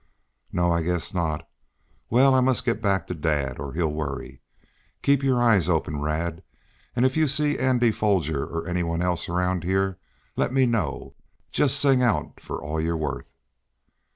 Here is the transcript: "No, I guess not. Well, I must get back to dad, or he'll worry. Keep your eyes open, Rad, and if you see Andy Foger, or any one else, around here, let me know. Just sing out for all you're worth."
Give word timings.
"No, 0.51 0.71
I 0.71 0.81
guess 0.81 1.13
not. 1.13 1.47
Well, 2.09 2.33
I 2.33 2.39
must 2.39 2.65
get 2.65 2.81
back 2.81 3.05
to 3.05 3.13
dad, 3.13 3.59
or 3.59 3.73
he'll 3.73 3.93
worry. 3.93 4.41
Keep 5.03 5.21
your 5.21 5.39
eyes 5.39 5.69
open, 5.69 6.01
Rad, 6.01 6.41
and 6.95 7.05
if 7.05 7.15
you 7.15 7.27
see 7.27 7.59
Andy 7.59 7.91
Foger, 7.91 8.43
or 8.43 8.67
any 8.67 8.81
one 8.81 9.03
else, 9.03 9.29
around 9.29 9.63
here, 9.63 9.99
let 10.35 10.51
me 10.51 10.65
know. 10.65 11.13
Just 11.51 11.79
sing 11.79 12.01
out 12.01 12.39
for 12.39 12.59
all 12.59 12.81
you're 12.81 12.97
worth." 12.97 13.31